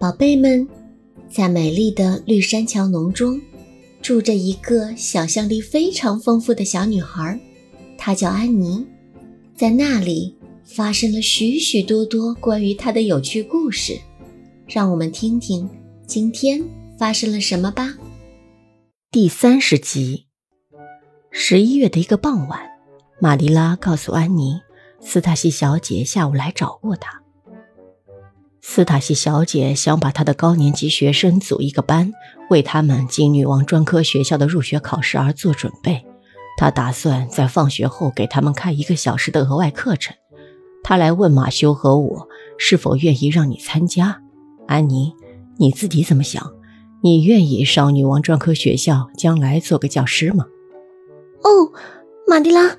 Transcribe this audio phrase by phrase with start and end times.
[0.00, 0.66] 宝贝们，
[1.28, 3.38] 在美丽的绿山桥农中，
[4.00, 7.38] 住着一个想象力非常丰富的小女孩，
[7.98, 8.82] 她叫安妮。
[9.54, 10.34] 在那里
[10.64, 14.00] 发生了许许多多关于她的有趣故事，
[14.66, 15.68] 让我们听听
[16.06, 16.64] 今天
[16.98, 17.94] 发生了什么吧。
[19.10, 20.24] 第三十集，
[21.30, 22.58] 十一月的一个傍晚，
[23.20, 24.62] 玛丽拉告诉安妮，
[25.02, 27.20] 斯塔西小姐下午来找过她。
[28.62, 32.12] 斯塔西小姐想把她的高年级学生组一个班，
[32.50, 36.04] 为他们进女王专科学校的入学考试而做准备。
[36.56, 40.14] 她打算在放学后给他们开一个小时的额外课程。
[40.82, 42.28] 她来问马修和我
[42.58, 44.20] 是否愿意让你参加。
[44.66, 45.14] 安妮，
[45.58, 46.52] 你自己怎么想？
[47.02, 50.44] 你愿意上女王专科学校，将来做个教师吗？
[51.42, 51.72] 哦，
[52.26, 52.76] 玛蒂拉，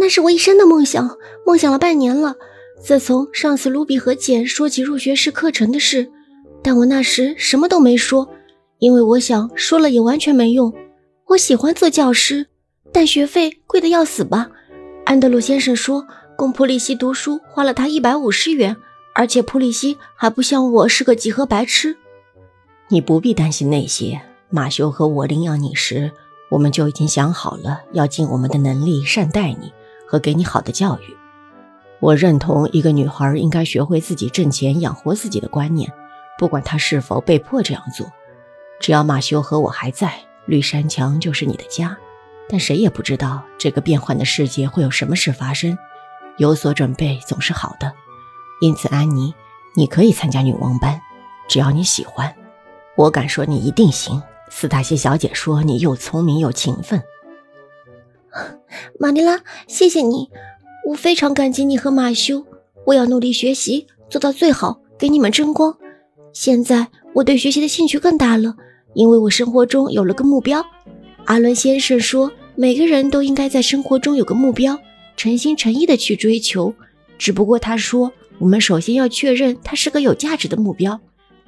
[0.00, 2.36] 那是我一生的梦想，梦想了半年了。
[2.82, 6.10] 自从上次卢比和简说起入学式课程的事，
[6.64, 8.28] 但我那时什么都没说，
[8.80, 10.74] 因为我想说了也完全没用。
[11.28, 12.48] 我喜欢做教师，
[12.92, 14.50] 但学费贵得要死吧？
[15.04, 16.04] 安德鲁先生说，
[16.36, 18.76] 供普里西读书花了他一百五十元，
[19.14, 21.96] 而且普里西还不像我是个几何白痴。
[22.88, 24.20] 你不必担心那些。
[24.50, 26.10] 马修和我领养你时，
[26.50, 29.72] 我们就已经想好了，要尽我们的能力善待你
[30.04, 31.21] 和给你好的教育。
[32.02, 35.92] 我认同一个女孩应该学会自己挣钱养活自己的观念，
[36.36, 38.10] 不管她是否被迫这样做。
[38.80, 40.12] 只要马修和我还在，
[40.46, 41.96] 绿山墙就是你的家。
[42.48, 45.78] 但谁也不知道这个变幻的世界会有什么事发生，
[46.38, 47.92] 有所准备总是好的。
[48.60, 49.32] 因此，安妮，
[49.76, 51.00] 你可以参加女王班，
[51.48, 52.34] 只要你喜欢。
[52.96, 54.20] 我敢说你一定行。
[54.50, 57.00] 斯塔西小姐说你又聪明又勤奋。
[58.98, 60.28] 马尼拉，谢谢你。
[60.84, 62.44] 我非常感激你和马修，
[62.84, 65.76] 我要努力学习，做到最好，给你们争光。
[66.32, 68.54] 现在我对学习的兴趣更大了，
[68.94, 70.64] 因为我生活中有了个目标。
[71.26, 74.76] 阿伦先生说，每个人都应该在生活中有个目标，
[75.16, 76.74] 诚心诚意的去追求。
[77.16, 81.00] 只不过他说，我们首先要确认它是个有价值的目标。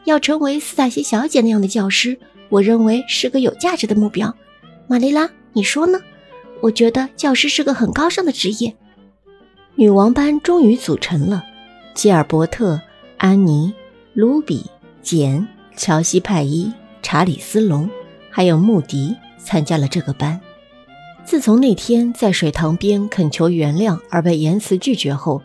[0.05, 2.17] 要成为斯塔西小姐那样的教师，
[2.51, 4.33] 我认为是个有价值的目标。
[4.87, 5.99] 玛丽拉，你说呢？
[6.61, 8.77] 我觉得教师是个很高尚的职业。
[9.77, 11.43] 女王班终于组成了，
[11.95, 12.81] 吉尔伯特、
[13.19, 13.75] 安妮、
[14.13, 14.65] 卢比、
[15.03, 17.91] 简、乔西派伊、查理斯隆，
[18.31, 20.41] 还有穆迪参加了这个班。
[21.25, 25.43] 自从那天在水塘边恳求原谅而被严词拒绝后，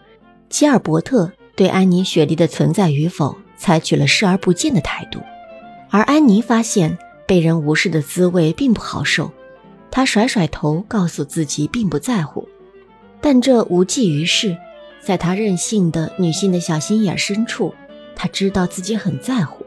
[0.47, 5.19] 吉尔伯特对安妮雪莉的存在与否采取了视而不见的态度，
[5.89, 9.31] 而安妮发现被人无视的滋味并不好受，
[9.89, 12.47] 她甩甩头，告诉自己并不在乎。
[13.21, 14.57] 但这无济于事，
[15.01, 17.73] 在她任性的女性的小心眼深处，
[18.15, 19.65] 她知道自己很在乎。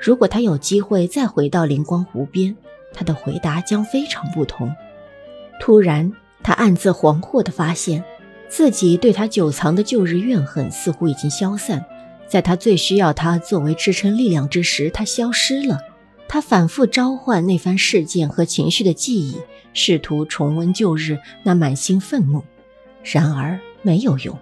[0.00, 2.56] 如果她有机会再回到灵光湖边，
[2.92, 4.74] 她的回答将非常不同。
[5.60, 6.12] 突然，
[6.42, 8.04] 她暗自惶惑地发现，
[8.48, 11.84] 自己对她久藏的旧日怨恨似乎已经消散。
[12.26, 15.78] 在她最需要她作为支撑力量之时，她消失了。
[16.28, 19.36] 她反复召唤那番事件和情绪的记忆，
[19.72, 22.42] 试图重温旧日那满心愤怒。
[23.12, 24.36] 然而没有用。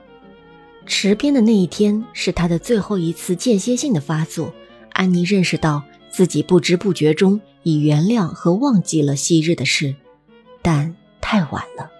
[0.86, 4.54] 池边的那一天是他的最后一次间歇性的发作。
[4.91, 9.94] 安妮认识到自己不知不觉中已原谅和忘记了昔日的事，
[10.62, 11.91] 但太晚了。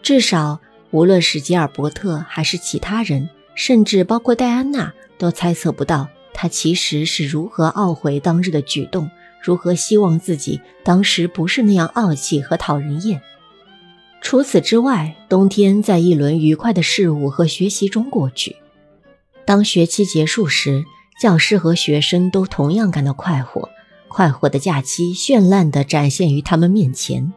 [0.00, 9.10] 至少，无论是吉尔伯特还是其他人，甚至包括戴安娜，都猜测不到他其实是如何懊悔当日的举动，
[9.42, 13.20] 如何希望自己当时不是那样傲气和讨人厌。
[14.24, 18.56] 除此之外，冬天在一轮愉快的事物和学习中过去。
[19.44, 20.82] 当学期结束时，
[21.20, 23.68] 教师和学生都同样感到快活。
[24.08, 27.34] 快活的假期绚烂地展现于他们面前。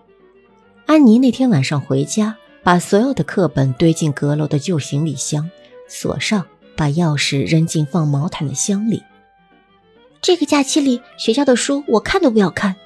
[0.86, 5.52] 安妮那天晚上回家，把所有的课本堆进阁楼的旧行李箱，
[5.90, 6.46] 锁上，
[6.78, 9.04] 把钥匙扔进放毛毯的箱里。
[10.22, 12.78] 这个假期里，学校的书我看都不要看。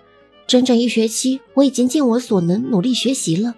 [0.47, 3.55] 整整一学期，我已经尽我所能努力学习了。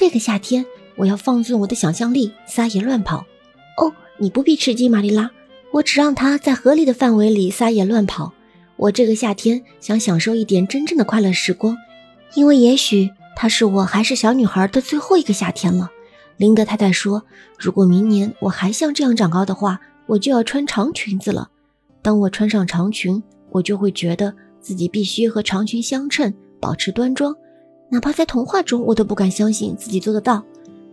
[0.00, 0.64] 这个夏天，
[0.96, 3.18] 我要放纵我的想象力，撒野乱跑。
[3.76, 5.30] 哦，你不必吃惊，玛丽拉，
[5.72, 8.32] 我只让他在合理的范围里撒野乱跑。
[8.76, 11.76] 我这个夏天想享受一点真正的快乐时光，
[12.32, 15.90] 因为也许它是我还是小女孩的最后一个夏天了。
[16.38, 17.22] 林德太太说，
[17.58, 21.50] 如果明年我还像这样长高的话，我就要穿长裙子了。
[22.00, 27.36] 当我穿上长裙，我就会觉得自己必须和长裙相称，保持端庄。
[27.90, 30.42] 哪怕在童话中，我都不敢相信自己做得到。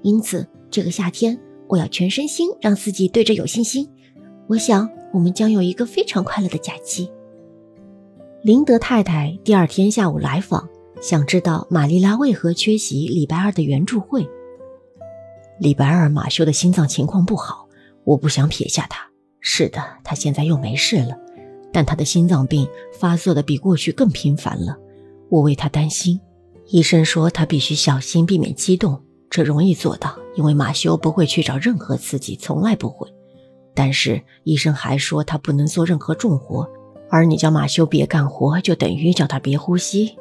[0.01, 3.87] 因此，这个夏天我要全身心让自己对这有信心。
[4.47, 7.09] 我想我们将有一个非常快乐的假期。
[8.41, 10.67] 林德太太第二天下午来访，
[11.01, 14.27] 想知道玛丽拉为何缺席礼拜二的援助会。
[15.59, 17.67] 礼拜二马修的心脏情况不好，
[18.03, 19.07] 我不想撇下他。
[19.39, 21.15] 是的，他现在又没事了，
[21.71, 22.67] 但他的心脏病
[22.99, 24.77] 发作的比过去更频繁了，
[25.29, 26.19] 我为他担心。
[26.69, 29.01] 医生说他必须小心，避免激动。
[29.29, 33.07] 这容易做到，因为马修不会去找任何刺激，从来不会。
[33.73, 36.67] 但是医生还说他不能做任何重活。
[37.09, 40.17] 而你叫马修别干活，就等于叫他别呼吸。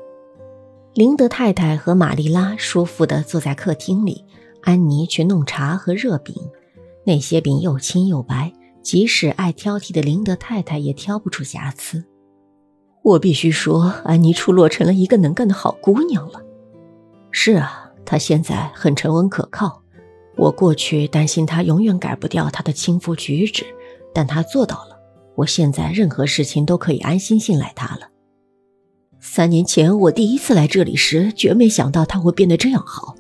[0.95, 4.25] 林德太太和玛丽拉舒服地坐在客厅里，
[4.63, 6.35] 安妮去弄茶和热饼。
[7.05, 8.53] 那些饼又轻又白，
[8.83, 12.05] 即使爱挑剔的林德太太也挑不出瑕疵。
[13.07, 16.43] 我必须说，安妮出落成了一个能干的好姑娘了。
[17.31, 19.81] 是啊，她现在很沉稳可靠。
[20.37, 23.65] 我过去担心她永远改不掉她的轻浮举止，
[24.13, 24.99] 但她做到了。
[25.37, 28.09] 我现在任何事情都可以安心信赖她了。
[29.21, 33.15] 三年前我第一次来这里时，绝没想到她会变得这样好。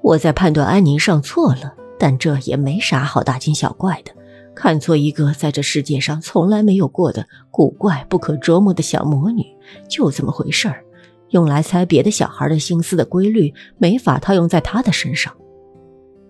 [0.00, 4.12] 我在判断安妮上错了，但这也没啥好大惊小怪的。
[4.56, 9.44] 看错一个在这世界上从来没有过的古怪不可捉摸的小魔女，
[9.86, 10.82] 就这么回事儿。
[11.28, 15.36] 用来猜别的小孩的心思的规律，没法套用在他的身上。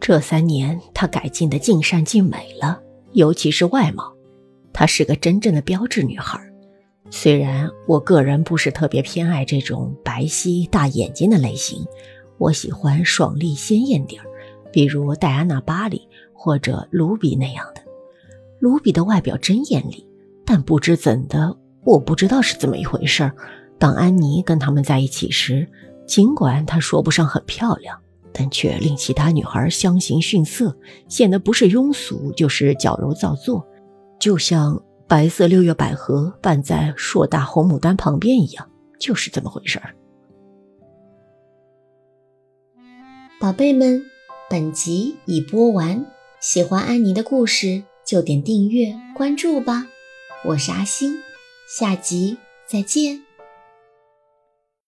[0.00, 2.80] 这三年，他改进的尽善尽美了，
[3.12, 4.12] 尤其是外貌。
[4.72, 6.38] 她是个真正的标致女孩，
[7.10, 11.82] 虽然我个人不是特别偏爱这种白皙大眼睛的类型，
[12.38, 14.26] 我喜欢爽丽鲜艳点儿，
[14.72, 17.85] 比如戴安娜·巴里或者卢比那样的。
[18.66, 20.04] 卢比的外表真艳丽，
[20.44, 23.32] 但不知怎的，我不知道是怎么一回事儿。
[23.78, 25.70] 当安妮跟他们在一起时，
[26.04, 27.96] 尽管她说不上很漂亮，
[28.32, 30.76] 但却令其他女孩相形逊色，
[31.06, 33.64] 显得不是庸俗就是矫揉造作。
[34.18, 38.68] 就像白色六月百合伴在硕大红牡丹旁边一样，
[38.98, 39.94] 就是这么回事儿。
[43.38, 44.02] 宝贝们，
[44.50, 46.04] 本集已播完，
[46.40, 49.88] 喜欢安妮的故事就点订阅关注吧。
[50.44, 51.18] 我是阿星，
[51.66, 53.25] 下集再见。